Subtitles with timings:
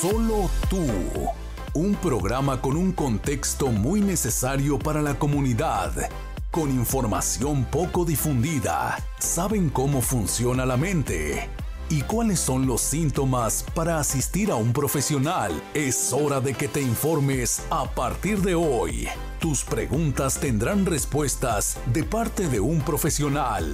[0.00, 0.86] Solo tú.
[1.74, 5.92] Un programa con un contexto muy necesario para la comunidad.
[6.50, 8.96] Con información poco difundida.
[9.18, 11.50] Saben cómo funciona la mente
[11.90, 15.52] y cuáles son los síntomas para asistir a un profesional.
[15.74, 19.06] Es hora de que te informes a partir de hoy.
[19.40, 23.64] Tus preguntas tendrán respuestas de parte de un profesional.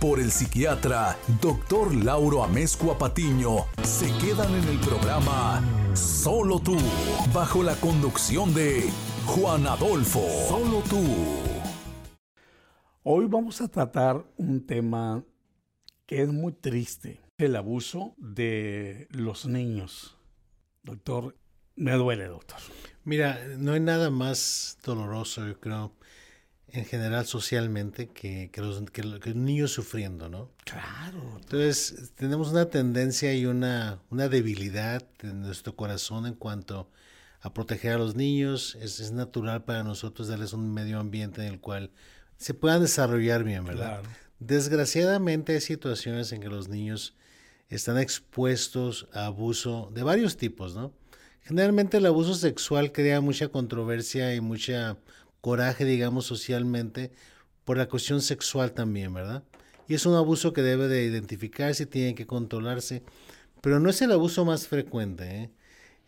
[0.00, 1.94] Por el psiquiatra Dr.
[1.94, 5.62] Lauro Amezcua Patiño, se quedan en el programa
[5.94, 6.76] Solo tú,
[7.32, 8.90] bajo la conducción de
[9.26, 10.26] Juan Adolfo.
[10.48, 11.04] Solo tú.
[13.04, 15.22] Hoy vamos a tratar un tema
[16.04, 20.18] que es muy triste el abuso de los niños.
[20.82, 21.36] Doctor,
[21.76, 22.58] me duele, doctor.
[23.04, 25.92] Mira, no hay nada más doloroso, yo creo,
[26.68, 30.50] en general socialmente, que, que, los, que, niños sufriendo, ¿no?
[30.64, 31.38] Claro.
[31.40, 36.88] Entonces, tenemos una tendencia y una, una debilidad en nuestro corazón en cuanto
[37.40, 38.76] a proteger a los niños.
[38.80, 41.90] Es, es natural para nosotros darles un medio ambiente en el cual
[42.36, 44.02] se puedan desarrollar bien, ¿verdad?
[44.38, 47.14] Desgraciadamente hay situaciones en que los niños
[47.68, 50.92] están expuestos a abuso de varios tipos, ¿no?
[51.44, 54.96] Generalmente el abuso sexual crea mucha controversia y mucha
[55.40, 57.10] coraje, digamos, socialmente
[57.64, 59.42] por la cuestión sexual también, ¿verdad?
[59.88, 63.02] Y es un abuso que debe de identificarse tiene que controlarse,
[63.60, 65.24] pero no es el abuso más frecuente.
[65.24, 65.50] ¿eh?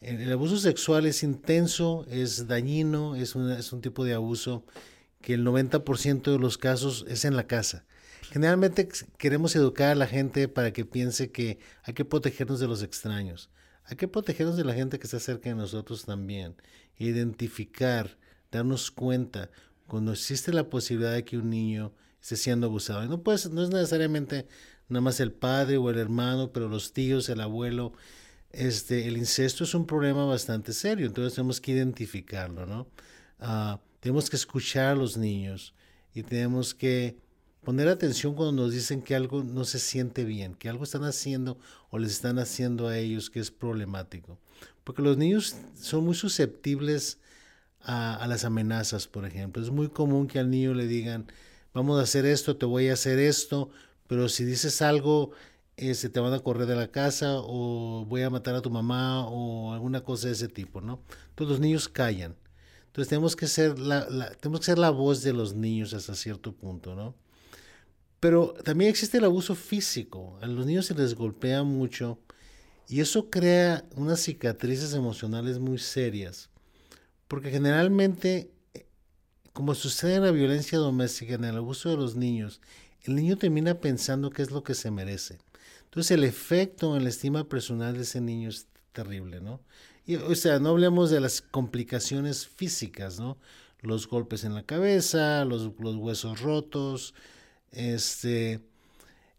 [0.01, 4.65] El, abuso sexual es intenso, es dañino, es, es un tipo de abuso
[5.21, 7.85] que el 90% de los casos es en la casa.
[8.31, 12.83] Generalmente queremos educar a la gente para que piense que hay que protegernos de los
[12.83, 13.51] extraños.
[13.85, 16.57] Hay que protegernos de la gente que está cerca de nosotros también.
[16.97, 18.17] Identificar,
[18.51, 19.51] darnos cuenta
[19.87, 23.05] cuando existe la posibilidad de que un niño esté siendo abusado.
[23.05, 24.47] Y no, puede, no es necesariamente
[24.89, 27.93] nada más el padre o el hermano, pero los tíos, el abuelo.
[28.51, 32.87] Este, el incesto es un problema bastante serio, entonces tenemos que identificarlo, ¿no?
[33.41, 35.75] Ah, tenemos que escuchar a los niños
[36.15, 37.17] y tenemos que
[37.65, 41.59] poner atención cuando nos dicen que algo no se siente bien, que algo están haciendo
[41.91, 44.39] o les están haciendo a ellos que es problemático.
[44.85, 47.19] Porque los niños son muy susceptibles
[47.81, 49.63] a, las amenazas, por ejemplo.
[49.63, 51.27] Es muy común que al niño le digan,
[51.73, 53.71] vamos a hacer esto, te voy a hacer esto,
[54.07, 55.33] pero si dices algo,
[55.77, 58.71] eh, se te van a correr de la casa o voy a matar a tu
[58.71, 61.01] mamá o alguna cosa de ese tipo, ¿no?
[61.31, 62.37] Entonces los niños callan.
[62.87, 64.07] Entonces tenemos que ser la,
[64.41, 67.15] tenemos que ser la voz de los niños hasta cierto punto, ¿no?
[68.25, 70.39] Pero también existe el abuso físico.
[70.41, 72.19] A los niños se les golpea mucho
[72.89, 76.49] y eso crea unas cicatrices emocionales muy serias.
[77.29, 78.51] Porque generalmente,
[79.53, 82.63] como sucede en la violencia doméstica, en el abuso de los niños,
[83.03, 85.37] el niño termina pensando qué es lo que se merece.
[85.85, 89.61] Entonces el efecto en la estima personal de ese niño es terrible, ¿no?
[90.07, 93.37] Y, o sea, no hablemos de las complicaciones físicas, ¿no?
[93.81, 97.13] Los golpes en la cabeza, los huesos rotos,
[97.75, 98.61] este,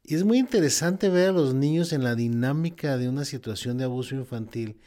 [0.04, 3.86] y es muy interesante ver a los niños en la dinámica de una situación de
[3.86, 4.78] abuso infantil,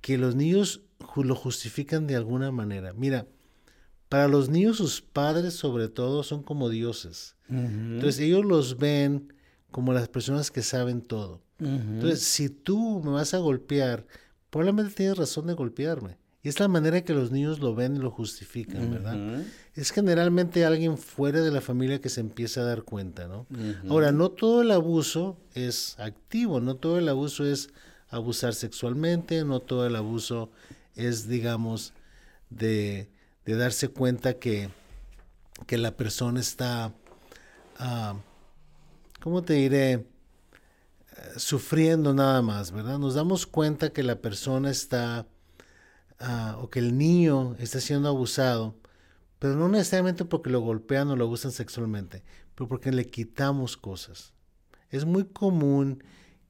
[0.00, 0.82] que los niños
[1.16, 2.92] lo justifican de alguna manera.
[2.92, 3.26] Mira,
[4.08, 7.34] para los niños sus padres sobre todo son como dioses.
[7.48, 9.32] Entonces ellos los ven
[9.70, 11.42] como las personas que saben todo.
[11.58, 14.06] Entonces, si tú me vas a golpear,
[14.50, 16.18] probablemente tienes razón de golpearme.
[16.42, 19.42] Y es la manera que los niños lo ven y lo justifican, ¿verdad?
[19.76, 23.46] Es generalmente alguien fuera de la familia que se empieza a dar cuenta, ¿no?
[23.88, 27.68] Ahora, no todo el abuso es activo, no todo el abuso es
[28.08, 30.50] abusar sexualmente, no todo el abuso
[30.94, 31.92] es, digamos,
[32.48, 33.10] de,
[33.44, 34.70] darse cuenta que,
[35.66, 36.94] que, la persona está,
[37.78, 38.16] uh,
[39.20, 40.06] ¿cómo te diré?
[41.36, 42.98] Sufriendo nada más, ¿verdad?
[42.98, 45.26] Nos damos cuenta que la persona está
[46.18, 48.74] Ah, o que el niño está siendo abusado,
[49.38, 52.22] pero no necesariamente porque lo golpean o lo abusan sexualmente,
[52.54, 54.32] pero porque le quitamos cosas.
[54.90, 56.02] Es muy común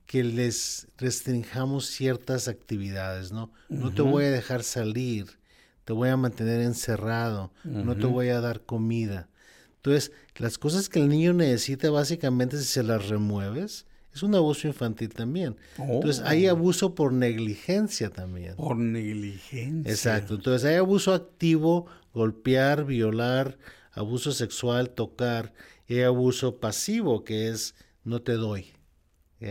[0.07, 3.53] que les restringamos ciertas actividades, ¿no?
[3.69, 5.41] No te voy a dejar salir,
[5.85, 9.29] te voy a mantener encerrado, no te voy a dar comida.
[9.77, 13.86] Entonces, las cosas que el niño necesita básicamente si se las remueves,
[14.17, 15.57] es un abuso infantil también.
[15.79, 16.53] Entonces hay oh.
[16.53, 18.57] abuso por negligencia también.
[18.57, 19.93] Por negligencia.
[19.93, 20.37] Exacto.
[20.37, 23.59] Entonces hay abuso activo, golpear, violar,
[23.93, 25.53] abuso sexual, tocar,
[25.87, 27.75] y hay abuso pasivo, que es
[28.05, 28.73] no te doy.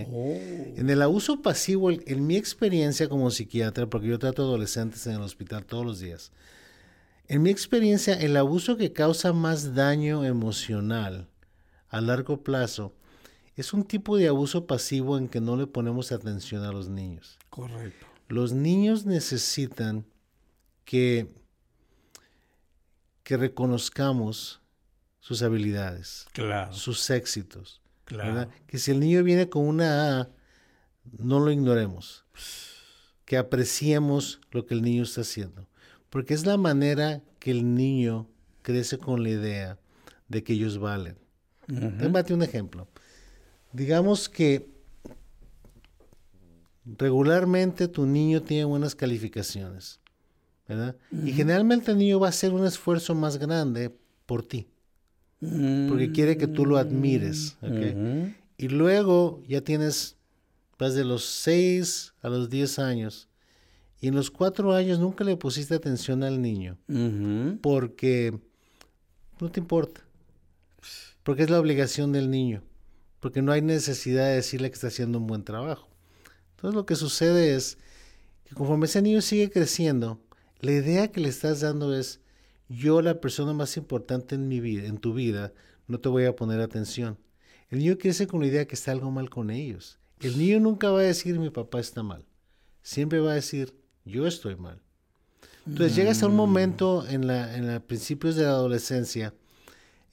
[0.07, 0.35] Oh.
[0.75, 5.21] En el abuso pasivo, en mi experiencia como psiquiatra, porque yo trato adolescentes en el
[5.21, 6.31] hospital todos los días,
[7.27, 11.27] en mi experiencia, el abuso que causa más daño emocional
[11.89, 12.93] a largo plazo
[13.55, 17.37] es un tipo de abuso pasivo en que no le ponemos atención a los niños.
[17.49, 18.05] Correcto.
[18.27, 20.05] Los niños necesitan
[20.83, 21.31] que,
[23.23, 24.61] que reconozcamos
[25.19, 26.27] sus habilidades,
[26.71, 27.81] sus éxitos.
[28.67, 30.29] Que si el niño viene con una A,
[31.17, 32.25] no lo ignoremos.
[33.25, 35.67] Que apreciemos lo que el niño está haciendo.
[36.09, 38.27] Porque es la manera que el niño
[38.61, 39.79] crece con la idea
[40.27, 41.17] de que ellos valen.
[41.67, 42.87] Uh un ejemplo.
[43.75, 44.67] Digamos que
[46.85, 49.99] regularmente tu niño tiene buenas calificaciones,
[50.67, 50.95] ¿verdad?
[51.11, 53.91] Y generalmente el niño va a hacer un esfuerzo más grande
[54.25, 54.67] por ti
[55.39, 57.57] porque quiere que tú lo admires.
[57.61, 60.15] Mm, y luego ya tienes,
[60.79, 63.27] vas de los 6 a los 10 años,
[63.99, 66.77] y en los 4 años nunca le pusiste atención al niño,
[67.61, 68.37] porque
[69.39, 70.01] no te importa,
[71.23, 72.61] porque es la obligación del niño,
[73.19, 75.89] porque no hay necesidad de decirle que está haciendo un buen trabajo.
[76.51, 77.77] Entonces lo que sucede es
[78.45, 80.19] que conforme ese niño sigue creciendo,
[80.59, 82.21] la idea que le estás dando es,
[82.69, 85.53] yo la persona más importante en mi vida, en tu vida,
[85.87, 87.17] no te voy a poner atención.
[87.69, 89.99] El niño crece con la idea que está algo mal con ellos.
[90.19, 92.25] El niño nunca va a decir mi papá está mal.
[92.81, 93.75] Siempre va a decir
[94.05, 94.81] yo estoy mal.
[95.65, 96.37] Entonces llega hasta un mm.
[96.37, 99.33] momento en la, en los principios de la adolescencia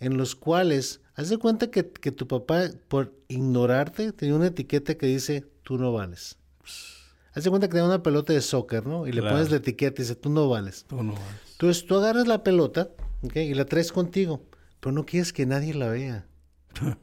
[0.00, 4.97] en los cuales haz de cuenta que, que tu papá por ignorarte tenía una etiqueta
[4.97, 6.38] que dice tú no vales.
[7.35, 9.06] Haz de cuenta que te da una pelota de soccer, ¿no?
[9.06, 10.85] Y le pones la etiqueta y dice, tú no vales.
[10.87, 11.29] Tú no vales.
[11.53, 12.91] Entonces tú agarras la pelota,
[13.23, 13.37] ¿ok?
[13.37, 14.44] Y la traes contigo,
[14.81, 16.26] pero no quieres que nadie la vea.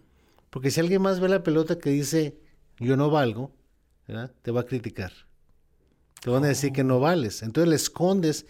[0.51, 2.37] Porque si alguien más ve la pelota que dice,
[2.79, 3.51] yo no valgo,
[4.07, 4.31] ¿verdad?
[4.43, 5.11] Te va a criticar.
[6.21, 6.99] Te van a decir que no oh.
[6.99, 7.41] vales.
[7.41, 8.45] Entonces le escondes.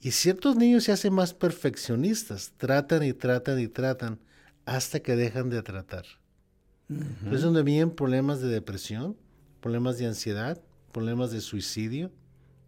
[0.00, 2.52] Y ciertos niños se hacen más perfeccionistas.
[2.56, 4.18] Tratan y tratan y tratan
[4.70, 6.04] hasta que dejan de tratar.
[7.32, 9.16] Es donde vienen problemas de depresión,
[9.60, 10.60] problemas de ansiedad,
[10.92, 12.12] problemas de suicidio.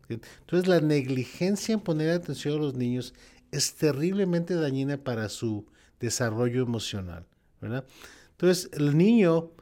[0.08, 3.14] Entonces la negligencia en poner atención a los niños
[3.52, 5.64] es terriblemente dañina para su
[6.00, 7.24] desarrollo emocional,
[7.60, 7.84] ¿verdad?
[8.32, 9.52] Entonces el niño,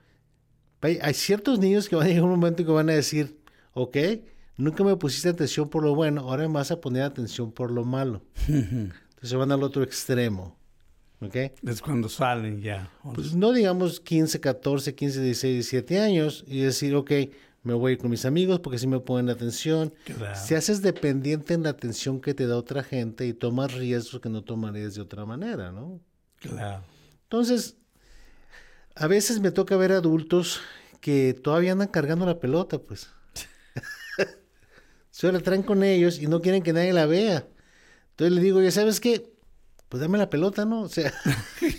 [0.80, 3.38] hay ciertos niños que van a llegar un momento que van a decir,
[3.74, 3.96] ok,
[4.56, 7.84] nunca me pusiste atención por lo bueno, ahora me vas a poner atención por lo
[7.84, 8.22] malo.
[8.48, 10.59] Entonces van al otro extremo.
[11.20, 11.36] ¿Ok?
[11.66, 12.90] Es cuando salen ya.
[13.14, 17.10] Pues no digamos 15, 14, 15, 16, 17 años y decir, ok,
[17.62, 19.92] me voy con mis amigos porque si me ponen atención.
[20.34, 24.28] Si haces dependiente en la atención que te da otra gente y tomas riesgos que
[24.30, 26.00] no tomarías de otra manera, ¿no?
[26.36, 26.82] Claro.
[27.24, 27.76] Entonces,
[28.94, 30.60] a veces me toca ver adultos
[31.00, 33.10] que todavía andan cargando la pelota, pues.
[35.10, 37.46] Se la traen con ellos y no quieren que nadie la vea.
[38.10, 39.32] Entonces le digo, ya sabes qué,
[39.90, 40.82] pues dame la pelota, ¿no?
[40.82, 41.12] O sea,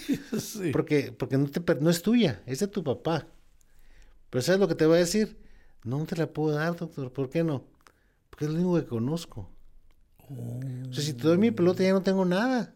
[0.74, 3.26] porque, porque no, te, no es tuya, es de tu papá.
[4.30, 5.38] Pero ¿sabes lo que te voy a decir?
[5.86, 7.14] No te la puedo dar, doctor.
[7.14, 7.66] ¿Por qué no?
[8.30, 9.50] Porque es lo único que conozco.
[10.20, 12.76] O sea, si te doy mi pelota ya no tengo nada.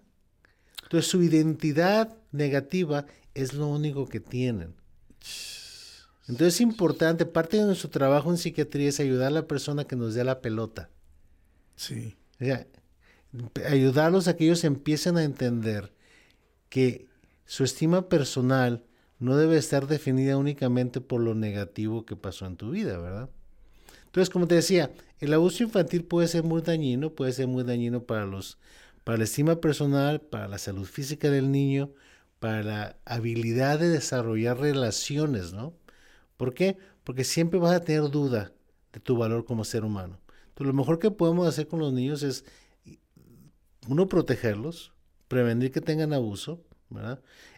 [0.83, 4.73] Entonces su identidad negativa es lo único que tienen.
[6.29, 9.97] Entonces es importante, parte de nuestro trabajo en psiquiatría es ayudar a la persona que
[9.97, 10.89] nos dé la pelota.
[11.75, 12.15] Sí.
[12.39, 12.65] O sea,
[13.67, 15.93] ayudarlos a que ellos empiecen a entender
[16.69, 17.07] que
[17.45, 18.83] su estima personal
[19.19, 23.29] no debe estar definida únicamente por lo negativo que pasó en tu vida, ¿verdad?
[24.05, 28.03] Entonces, como te decía, el abuso infantil puede ser muy dañino, puede ser muy dañino
[28.03, 28.57] para los
[29.05, 31.91] para la estima personal, para la salud física del niño,
[32.39, 35.73] para la habilidad de desarrollar relaciones, ¿no?
[36.37, 36.77] ¿Por qué?
[37.03, 38.51] Porque siempre vas a tener duda
[38.91, 40.19] de tu valor como ser humano.
[40.49, 42.45] Entonces, lo mejor que podemos hacer con los niños es,
[43.87, 44.91] uno, protegerlos,
[45.27, 46.63] prevenir que tengan abuso,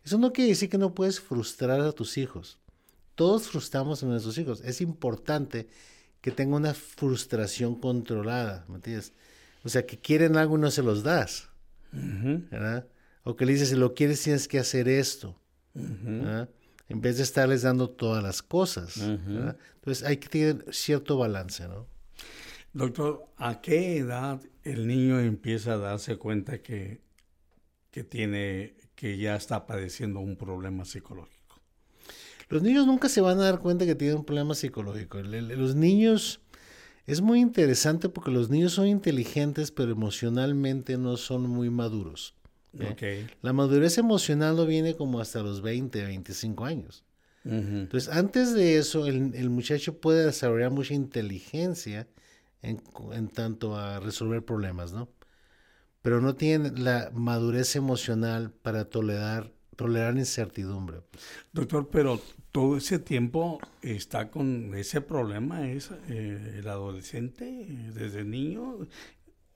[0.03, 2.59] eso no quiere decir que no puedes frustrar a tus hijos.
[3.15, 4.61] Todos frustramos a nuestros hijos.
[4.63, 5.67] Es importante
[6.21, 9.13] que tenga una frustración controlada, ¿me entiendes?
[9.63, 11.49] O sea, que quieren algo y no se los das,
[13.23, 15.39] O que le dices, si lo quieres tienes que hacer esto,
[16.89, 18.97] En vez de estarles dando todas las cosas,
[19.75, 21.85] Entonces hay que tener cierto balance, ¿no?
[22.73, 27.01] Doctor, ¿a qué edad el niño empieza a darse cuenta que,
[27.91, 31.61] que tiene que ya está padeciendo un problema psicológico.
[32.49, 35.19] Los niños nunca se van a dar cuenta que tienen un problema psicológico.
[35.19, 36.41] Los niños,
[37.05, 42.33] es muy interesante porque los niños son inteligentes, pero emocionalmente no son muy maduros.
[43.41, 47.03] La madurez emocional no viene como hasta los 20, 25 años.
[47.43, 52.07] Entonces, antes de eso, el, muchacho puede desarrollar mucha inteligencia
[52.61, 52.81] en,
[53.13, 55.09] en tanto a resolver problemas, ¿no?
[56.07, 61.01] pero no tienen la madurez emocional para tolerar tolerar incertidumbre.
[61.51, 62.21] Doctor, pero
[62.51, 68.79] todo ese tiempo está con ese problema, es eh, el adolescente, eh, desde niño,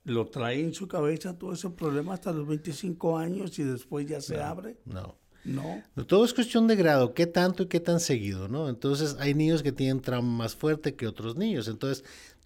[0.04, 4.20] lo trae en su cabeza todo ese problema hasta los 25 años y después ya
[4.20, 4.76] se abre.
[4.84, 5.16] No.
[5.44, 5.82] No.
[5.96, 8.68] No, Todo es cuestión de grado, qué tanto y qué tan seguido, ¿no?
[8.68, 11.66] Entonces hay niños que tienen trauma más fuerte que otros niños.
[11.66, 12.04] Entonces,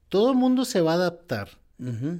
[0.09, 1.51] todo el mundo se va a adaptar.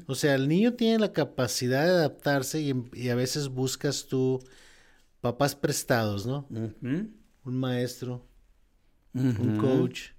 [0.07, 4.39] O sea, el niño tiene la capacidad de adaptarse y, y a veces buscas tú
[5.23, 6.47] papás prestados, ¿no?
[6.51, 8.27] Un maestro,
[9.15, 10.11] un coach,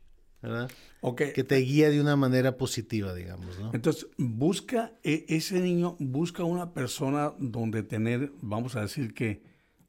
[0.42, 0.72] ¿verdad?
[1.02, 1.22] Ok.
[1.36, 3.72] Que te guía de una manera positiva, digamos, ¿no?
[3.74, 9.44] Entonces, busca, e- ese niño busca una persona donde tener, vamos a decir que,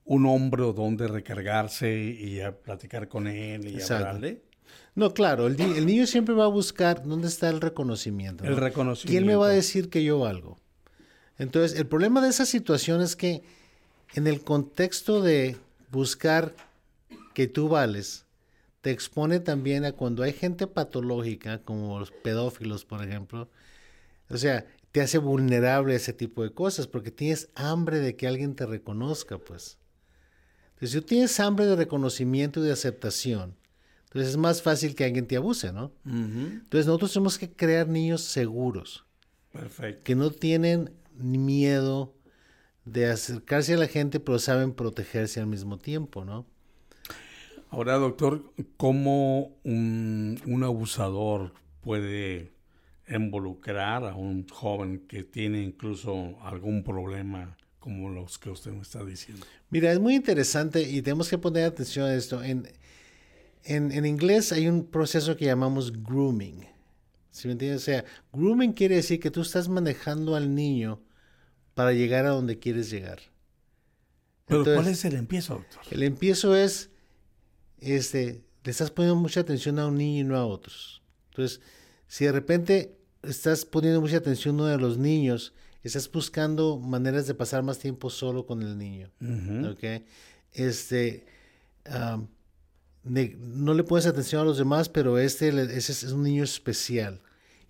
[0.05, 4.07] un hombro donde recargarse y a platicar con él y Exacto.
[4.07, 4.43] hablarle.
[4.99, 8.43] No, claro, el, el niño siempre va a buscar dónde está el reconocimiento.
[8.43, 8.57] El ¿no?
[8.57, 9.13] reconocimiento.
[9.13, 10.59] ¿Quién me va a decir que yo valgo?
[11.39, 13.45] Entonces, el problema de esa situación es que
[14.15, 15.57] en el contexto de
[15.93, 16.53] buscar
[17.33, 18.27] que tú vales,
[18.81, 23.49] te expone también a cuando hay gente patológica, como los pedófilos, por ejemplo,
[24.29, 28.27] o sea, te hace vulnerable a ese tipo de cosas, porque tienes hambre de que
[28.27, 29.79] alguien te reconozca, pues.
[30.71, 33.55] Entonces, si tú tienes hambre de reconocimiento y de aceptación,
[34.09, 35.93] entonces es más fácil que alguien te abuse, ¿no?
[36.07, 39.05] Entonces, nosotros tenemos que crear niños seguros
[39.53, 40.03] Perfecto.
[40.05, 42.15] que no tienen miedo
[42.87, 46.47] de acercarse a la gente, pero saben protegerse al mismo tiempo, ¿no?
[47.69, 52.51] Ahora, doctor, ¿cómo un, un abusador puede
[53.07, 59.05] involucrar a un joven que tiene incluso algún problema como los que usted me está
[59.05, 59.45] diciendo?
[59.69, 62.43] Mira, es muy interesante y tenemos que poner atención a esto.
[62.43, 62.67] En,
[63.69, 66.67] en, en inglés hay un proceso que llamamos grooming.
[67.31, 67.83] ¿Sí me entiendes?
[67.83, 71.01] O sea, grooming quiere decir que tú estás manejando al niño
[71.75, 73.21] para llegar a donde quieres llegar.
[74.47, 75.83] Pero Entonces- ¿cuál es el empiezo, doctor?
[75.91, 76.91] El empiezo es,
[77.79, 81.03] este, le estás poniendo mucha atención a un niño y no a otros.
[81.31, 81.61] Entonces,
[82.07, 87.27] si de repente estás poniendo mucha atención a uno de los niños, estás buscando maneras
[87.27, 89.11] de pasar más tiempo solo con el niño.
[89.21, 89.69] Ujú.
[89.73, 90.03] ¿ok?
[90.53, 91.27] Este,
[91.85, 92.27] ne-
[93.05, 97.21] no le pones atención a los demás, pero este es, un niño especial.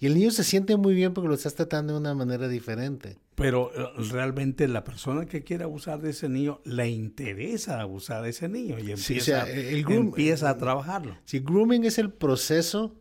[0.01, 3.19] Y el niño se siente muy bien porque lo estás tratando de una manera diferente.
[3.35, 8.31] Pero eh, realmente la persona que quiere abusar de ese niño le interesa abusar de
[8.31, 11.99] ese niño y Sí, o empieza, sea, el groom- empieza a trabajarlo Si grooming es
[11.99, 12.95] el proceso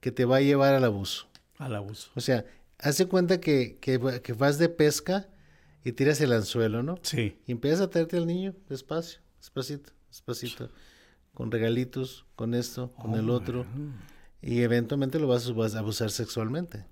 [0.00, 1.28] que te va a llevar al abuso.
[1.58, 2.10] al abuso.
[2.14, 2.44] O sea,
[2.78, 5.28] hace cuenta que, que vas de pesca
[5.84, 6.96] y tiras el anzuelo, ¿no?
[7.02, 7.38] Sí.
[7.46, 10.70] Y empiezas a traerte al niño despacio, despacito, despacito,
[11.36, 13.66] con regalitos, con esto, con el otro.
[14.40, 16.86] Y eventualmente lo vas, a- abusar sexualmente.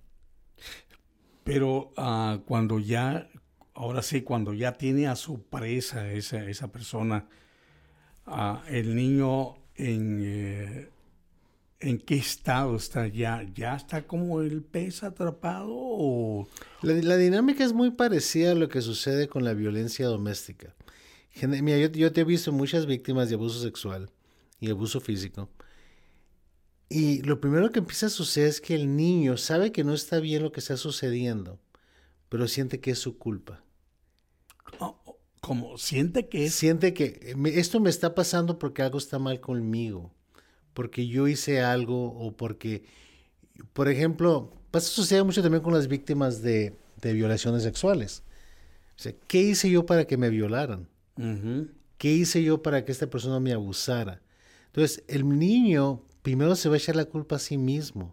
[1.45, 3.29] Pero ah, cuando ya,
[3.75, 7.27] ahora sí, cuando ya tiene a su presa esa, esa persona,
[8.27, 10.89] ah, el niño en, eh,
[11.81, 16.49] en qué estado está ya, ya está como el pez atrapado o
[16.83, 20.75] La, la dinámica es muy parecida a lo que sucede con la violencia doméstica.
[21.31, 24.11] Gen- Mira, yo, yo te he visto muchas víctimas de abuso sexual
[24.65, 25.51] y abuso físico.
[26.89, 30.21] Y lo primero que empieza a suceder es que el niño sabe que no está
[30.21, 31.59] bien lo que está sucediendo,
[32.29, 33.65] pero siente que es su culpa.
[34.81, 38.99] o- o- como siente que es Siente que eh, esto me está pasando porque algo
[38.99, 40.13] está mal conmigo,
[40.75, 42.85] porque yo hice algo o porque,
[43.75, 48.25] por ejemplo, pasa sucede mucho también con las víctimas de, de violaciones sexuales.
[48.99, 50.89] O sea, ¿qué hice yo para que me violaran?
[51.99, 54.21] ¿Qué hice yo para que esta persona me abusara?
[54.75, 58.13] Entonces, el niño primero se va a echar la culpa a sí mismo.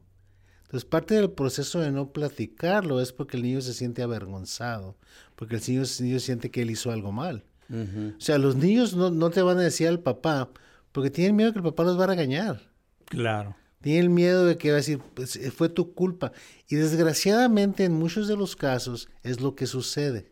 [0.62, 4.96] Entonces, parte del proceso de no platicarlo es porque el niño se siente avergonzado,
[5.36, 7.44] porque el niño, el niño siente que él hizo algo mal.
[7.72, 10.52] O sea, los niños no, no te van a decir al papá
[10.92, 12.70] porque tienen miedo que el papá los va a regañar.
[13.06, 13.56] claro.
[13.82, 16.32] Tienen miedo de que va a decir, pues, eh, fue tu culpa.
[16.70, 20.32] Y desgraciadamente en muchos de los casos es lo que sucede.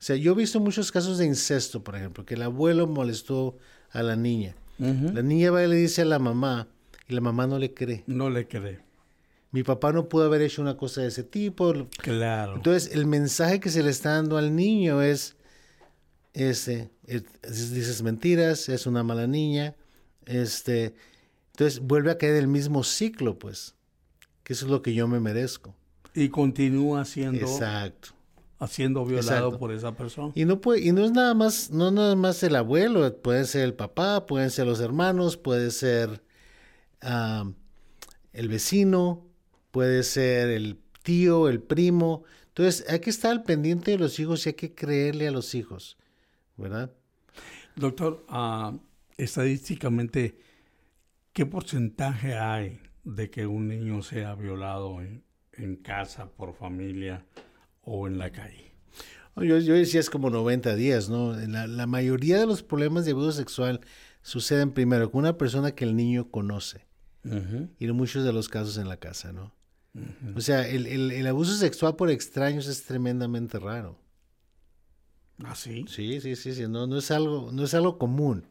[0.00, 3.58] O sea, yo he visto muchos casos de incesto, por ejemplo, que el abuelo molestó
[3.90, 4.56] a la niña.
[4.78, 6.68] La niña va y le dice a la mamá
[7.08, 8.04] y la mamá no le cree.
[8.06, 8.78] No le cree.
[9.50, 11.72] Mi papá no pudo haber hecho una cosa de ese tipo.
[12.02, 12.56] Claro.
[12.56, 15.36] Entonces, el mensaje que se le está dando al niño es,
[16.34, 19.74] este, es- es- dices mentiras, es una mala niña,
[20.26, 20.94] este,
[21.52, 23.74] entonces vuelve a caer el mismo ciclo, pues,
[24.44, 25.74] que eso es lo que yo me merezco.
[26.14, 28.08] y continúa siendo, Exacto.
[28.66, 29.58] Siendo violado Exacto.
[29.58, 30.32] por esa persona.
[30.34, 33.62] Y no puede, y no es nada más, no nada más el abuelo, puede ser
[33.62, 36.22] el papá, pueden ser los hermanos, puede ser
[37.00, 37.50] ah,
[38.32, 39.26] el vecino,
[39.70, 42.24] puede ser el tío, el primo.
[42.48, 45.54] Entonces, hay que estar al pendiente de los hijos y hay que creerle a los
[45.54, 45.96] hijos,
[46.56, 46.90] ¿verdad?
[47.76, 48.74] Doctor, ah,
[49.16, 50.40] estadísticamente,
[51.32, 57.24] ¿qué porcentaje hay de que un niño sea violado en, casa, por familia
[57.88, 58.72] o en la calle?
[59.36, 61.32] Yo, yo decía es como 90 días, ¿no?
[61.34, 63.80] La, la mayoría de los problemas de abuso sexual
[64.22, 66.86] suceden primero con una persona que el niño conoce.
[67.78, 69.52] Y en muchos de los casos en la casa, ¿no?
[70.34, 73.98] O sea, el, el, abuso sexual por extraños es tremendamente raro.
[75.44, 75.84] ¿Ah, sí?
[75.88, 76.68] Sí, sí, sí, sí.
[76.68, 78.46] No, no, es, algo, no es algo común.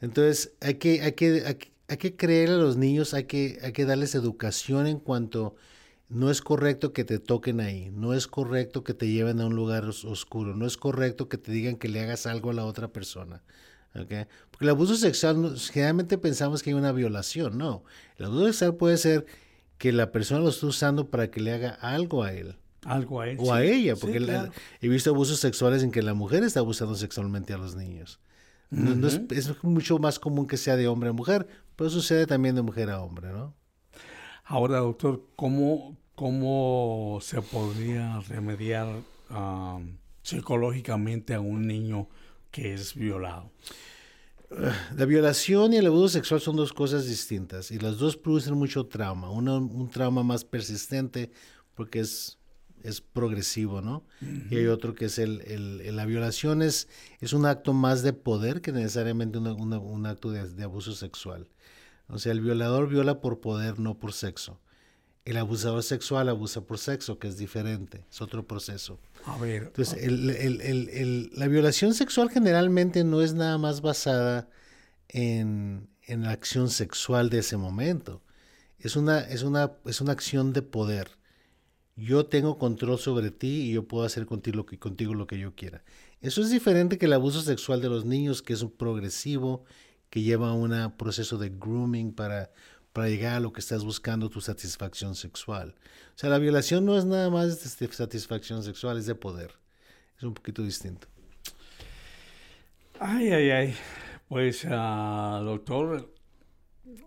[0.00, 1.58] Entonces, hay que, hay, que,
[1.88, 5.56] hay, que creer a los niños, hay que, hay que darles educación en cuanto
[6.14, 9.56] no es correcto que te toquen ahí, no es correcto que te lleven a un
[9.56, 12.88] lugar oscuro, no es correcto que te digan que le hagas algo a la otra
[12.88, 13.42] persona.
[13.92, 14.26] Porque
[14.60, 17.82] el abuso sexual, generalmente pensamos que hay una violación, no.
[18.16, 19.26] El abuso sexual puede ser
[19.76, 22.56] que la persona lo esté usando para que le haga algo a él.
[22.84, 23.36] Algo a él.
[23.40, 24.24] O a ella, porque
[24.80, 28.20] he visto abusos sexuales en que la mujer está abusando sexualmente a los niños.
[28.70, 32.90] es, mucho más común que sea de hombre a mujer, pero sucede también de mujer
[32.90, 33.52] a hombre, ¿no?
[34.44, 38.88] Ahora, doctor, ¿cómo, cómo se podría remediar
[39.30, 39.80] ah,
[40.22, 42.08] psicológicamente a un niño
[42.50, 43.50] que es violado?
[44.96, 48.86] La violación y el abuso sexual son dos cosas distintas y las dos producen mucho
[48.86, 49.30] trauma.
[49.30, 51.32] Uno, un trauma más persistente
[51.74, 52.38] porque es,
[52.82, 54.04] es progresivo, ¿no?
[54.50, 56.88] Y hay otro que es el, la violación es,
[57.20, 61.48] es un acto más de poder que necesariamente un acto de, de abuso sexual.
[62.08, 64.60] O sea, el violador viola por poder, no por sexo.
[65.24, 68.98] El abusador sexual abusa por sexo, que es diferente, es otro proceso.
[69.24, 69.72] A ver.
[69.74, 70.12] Entonces,
[71.32, 74.50] la violación sexual generalmente no es nada más basada
[75.08, 78.22] en, la acción sexual de ese momento.
[78.78, 81.08] Es una, es, una, es una acción de poder.
[81.96, 85.38] Yo tengo control sobre ti y yo puedo hacer contigo lo que, contigo lo que
[85.38, 85.84] yo quiera.
[86.20, 89.64] Eso es diferente que el abuso sexual de los niños, que es un progresivo,
[90.10, 92.50] que lleva a un proceso de grooming para
[92.94, 95.74] para llegar a lo que estás buscando, tu satisfacción sexual.
[96.14, 99.50] O sea, la violación no es nada más de satisfacción sexual, es de poder.
[100.16, 101.08] Es un poquito distinto.
[103.00, 103.74] Ay, ay, ay.
[104.28, 106.14] Pues, uh, doctor,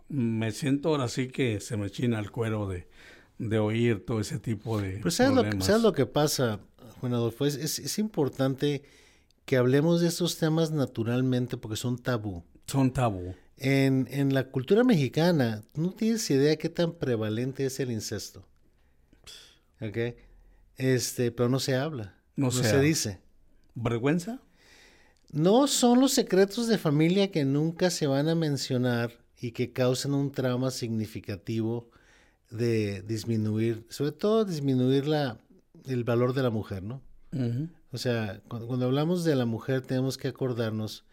[0.09, 2.89] me siento ahora sí que se me china el cuero de,
[3.37, 6.59] de oír todo ese tipo de pues ¿sabes Lo que, ¿sabes lo que pasa,
[6.99, 7.45] Juan Adolfo?
[7.45, 8.83] Es, es, es importante
[9.45, 12.43] que hablemos de estos temas naturalmente porque son tabú.
[12.65, 13.33] Son tabú.
[13.57, 18.45] En, en la cultura mexicana, no tienes idea qué tan prevalente es el incesto.
[19.81, 19.97] ¿Ok?
[20.75, 22.15] Este, pero no se habla.
[22.35, 23.19] No, se dice.
[23.73, 24.39] ¿Vergüenza?
[25.31, 30.13] No son los secretos de familia que nunca se van a mencionar y que causan
[30.13, 31.89] un trauma significativo
[32.49, 35.37] de disminuir, sobre todo disminuir la,
[35.85, 37.01] el valor de la mujer, ¿no?
[37.91, 41.03] O sea, cuando, hablamos de la mujer tenemos que acordarnos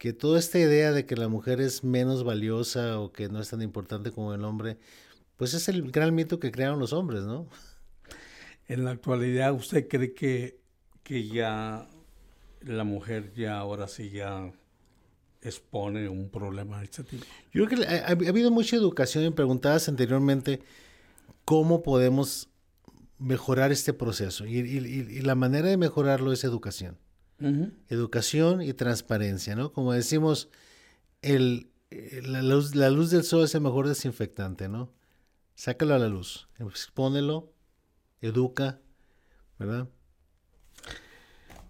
[0.00, 3.50] que toda esta idea de que la mujer es menos valiosa o que no es
[3.50, 4.78] tan importante como el hombre,
[5.36, 7.46] pues es el gran mito que crearon los hombres, ¿no?
[8.66, 10.58] En la actualidad, ¿usted cree que,
[11.02, 11.86] que ya
[12.62, 14.50] la mujer ya ahora sí ya
[15.42, 17.26] expone un problema de este tipo?
[17.52, 20.62] Yo creo que ha, habido mucha educación y preguntadas anteriormente
[21.44, 22.48] cómo podemos
[23.18, 26.96] mejorar este proceso y la manera de mejorarlo es educación.
[27.88, 29.72] Educación y transparencia, ¿no?
[29.72, 30.50] Como decimos,
[31.22, 31.70] el,
[32.22, 34.92] la, luz, la luz del sol es el mejor desinfectante, ¿no?
[35.54, 37.52] Sácalo a la luz, expónelo,
[38.20, 38.78] educa,
[39.58, 39.88] ¿verdad?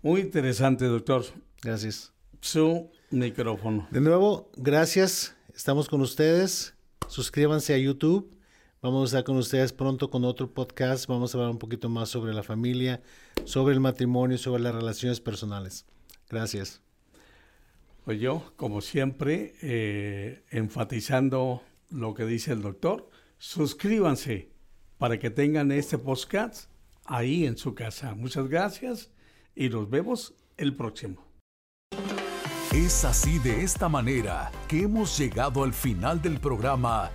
[0.02, 1.24] Muy interesante, doctor.
[1.62, 2.12] Gracias.
[2.40, 3.86] Su micrófono.
[3.90, 5.36] De nuevo, gracias.
[5.54, 6.74] Estamos con ustedes.
[7.08, 8.39] Suscríbanse a YouTube
[8.82, 11.06] Vamos a estar con ustedes pronto con otro podcast.
[11.06, 13.02] Vamos a hablar un poquito más sobre la familia,
[13.44, 15.84] sobre el matrimonio, sobre las relaciones personales.
[16.30, 16.80] Gracias.
[18.06, 24.48] Pues yo, como siempre, eh, enfatizando lo que dice el doctor, suscríbanse
[24.96, 26.70] para que tengan este podcast
[27.04, 28.14] ahí en su casa.
[28.14, 29.10] Muchas gracias
[29.54, 31.26] y nos vemos el próximo.
[32.72, 37.10] Es así de esta manera que hemos llegado al final del programa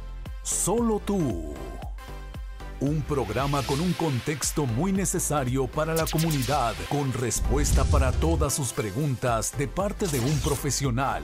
[0.45, 1.55] Solo tú.
[2.79, 8.71] Un programa con un contexto muy necesario para la comunidad, con respuesta para todas sus
[8.71, 11.23] preguntas de parte de un profesional.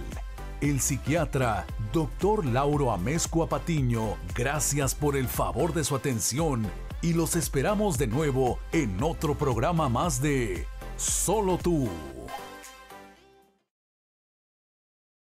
[0.60, 2.48] El psiquiatra, Dr.
[2.48, 6.66] Lauro Amezcua Patiño, gracias por el favor de su atención
[7.04, 10.66] y los esperamos de nuevo en otro programa más de
[10.98, 11.90] Solo tú.